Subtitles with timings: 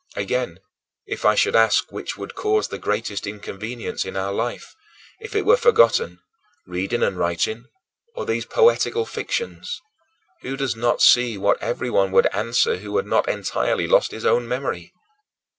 [0.15, 0.59] Again,
[1.05, 4.73] if I should ask which would cause the greatest inconvenience in our life,
[5.19, 6.19] if it were forgotten:
[6.65, 7.67] reading and writing,
[8.15, 9.79] or these poetical fictions,
[10.41, 14.47] who does not see what everyone would answer who had not entirely lost his own
[14.47, 14.91] memory?